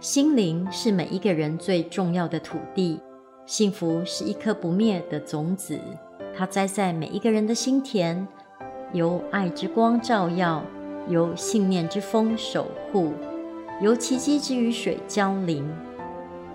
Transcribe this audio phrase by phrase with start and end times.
[0.00, 3.00] 心灵是每一个人最重要的土地，
[3.46, 5.76] 幸福是一颗不灭的种子，
[6.36, 8.24] 它栽在每一个人的心田，
[8.92, 10.62] 由爱之光照耀，
[11.08, 13.12] 由信念之风守护，
[13.80, 15.68] 由奇迹之雨水浇淋。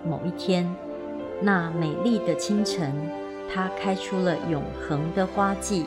[0.07, 0.73] 某一天，
[1.41, 2.93] 那美丽的清晨，
[3.54, 5.83] 它开出了永恒的花季。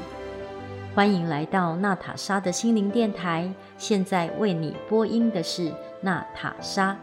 [0.95, 3.51] 欢迎来到娜塔莎的心灵电台。
[3.79, 6.95] 现在为你播音的是娜塔莎。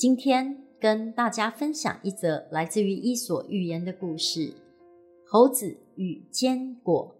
[0.00, 4.54] 今天跟大家分享一则来自于《伊索寓言》的故事：
[5.26, 7.14] 猴子与坚果。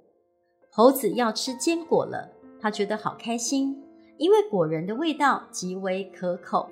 [0.73, 3.79] 猴子要吃坚果了，他觉得好开心，
[4.17, 6.71] 因为果仁的味道极为可口。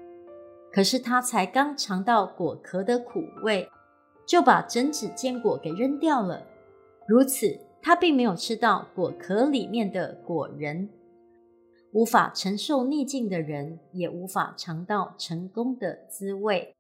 [0.73, 3.69] 可是他才刚尝到果壳的苦味，
[4.27, 6.43] 就把整只坚果给扔掉了。
[7.07, 10.89] 如此，他并没有吃到果壳里面的果仁。
[11.93, 16.75] 无法承受逆境的人，也无法尝到成功的滋味。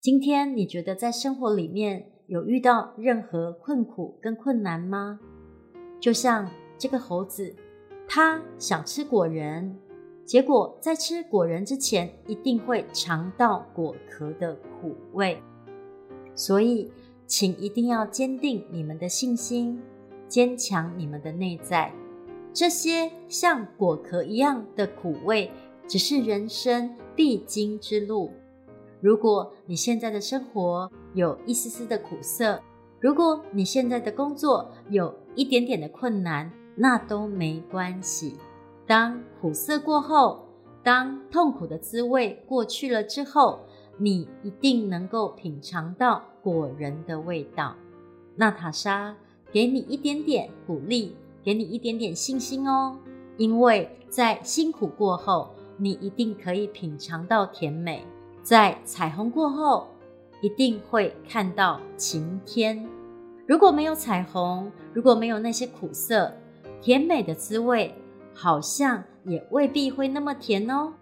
[0.00, 5.18] 今天你觉得在生活里面有遇到任何困苦跟困难吗？
[5.98, 7.56] 就像这个猴子，
[8.06, 9.78] 他想吃果仁。
[10.26, 15.42] 结果在吃果仁之前，一定会尝到果壳的苦味。
[16.34, 16.90] 所以，
[17.26, 19.82] 请一定要坚定你们的信心，
[20.28, 21.92] 坚强你们的内在。
[22.54, 25.50] 这些像果壳一样的苦味，
[25.88, 28.30] 只是人生必经之路。
[29.00, 32.62] 如果你现在的生活有一丝丝的苦涩，
[33.00, 38.36] 如果你现在的工作有一点点的困难，那都没关系。
[38.86, 40.46] 当苦涩过后，
[40.84, 43.58] 当痛苦的滋味过去了之后，
[43.98, 47.74] 你一定能够品尝到果仁的味道。
[48.36, 49.16] 娜塔莎
[49.50, 52.96] 给你一点点鼓励，给你一点点信心哦，
[53.36, 58.00] 因为在辛苦过后，你一定可以品尝到甜美；
[58.42, 59.88] 在彩虹过后，
[60.40, 62.88] 一定会看到晴天。
[63.46, 66.32] 如果没有彩虹，如果没有那些苦涩，
[66.80, 67.94] 甜美的滋味，
[68.32, 70.94] 好像也未必会那么甜哦。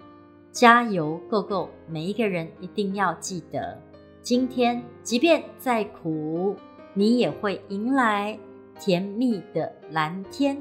[0.51, 1.69] 加油，Go Go！
[1.89, 3.79] 每一个人一定要记得，
[4.23, 6.57] 今天即便再苦，
[6.95, 8.39] 你也会迎来
[8.85, 10.61] 甜蜜的蓝天。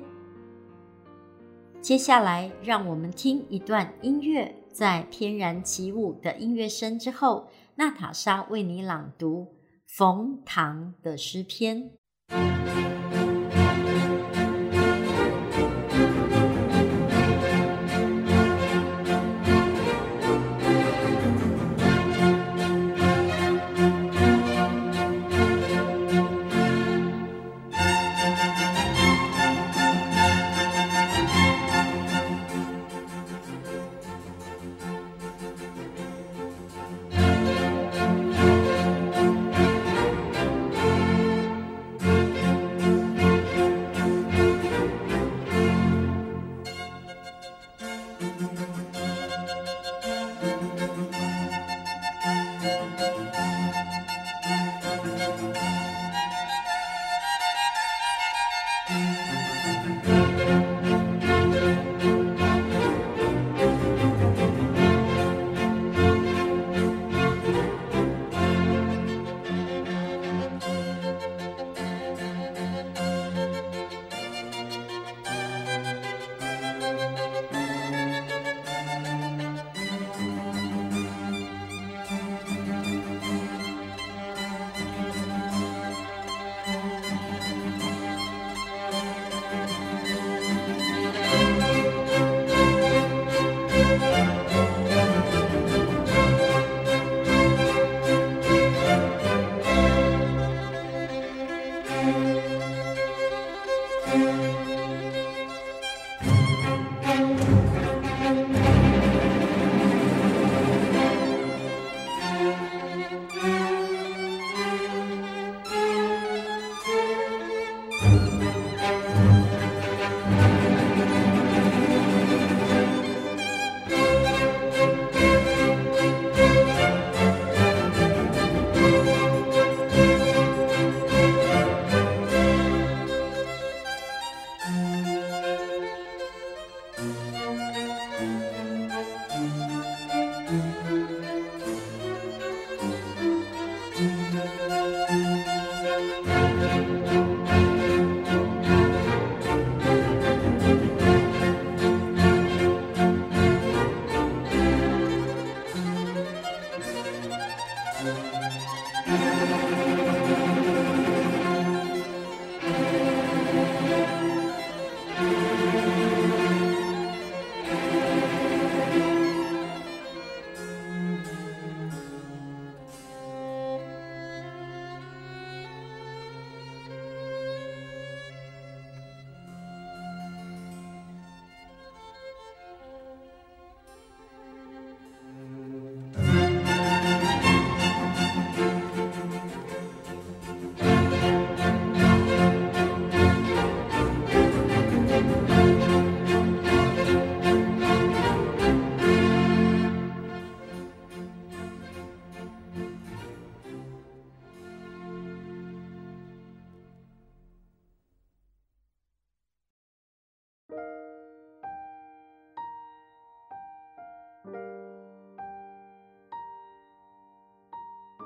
[1.81, 9.55] 接下来，让我们听一段音乐，在翩然起舞的音乐声之后，娜塔莎为你朗读
[9.87, 11.93] 冯唐的诗篇。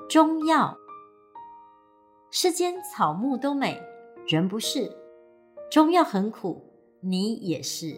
[0.08, 0.78] 中药。
[2.30, 3.82] 世间草木都美，
[4.28, 4.88] 人不是。
[5.68, 6.62] 中药很苦，
[7.00, 7.96] 你也是。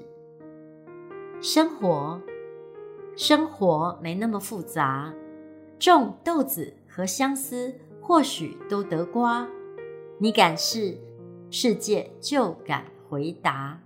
[1.42, 2.18] 生活，
[3.14, 5.12] 生活没那么复杂。
[5.78, 9.46] 种豆子和相思，或许都得瓜。
[10.16, 10.96] 你敢试，
[11.50, 13.78] 世界就敢回答。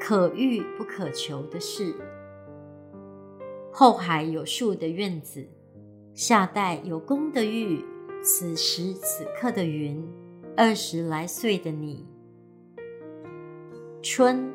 [0.00, 1.94] 可遇不可求的事。
[3.72, 5.46] 后海有树的院子，
[6.16, 7.84] 夏代有功的玉，
[8.22, 10.02] 此时此刻的云。
[10.56, 12.06] 二十来岁的你，
[14.02, 14.50] 春，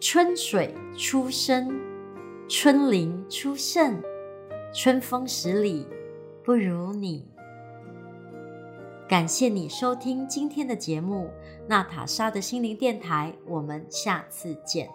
[0.00, 1.78] 春水初生，
[2.48, 4.02] 春林初盛，
[4.72, 5.86] 春风十里
[6.42, 7.28] 不如你。
[9.06, 11.28] 感谢你收听今天的节目，
[11.68, 14.88] 娜塔莎的心灵电台，我们下次见。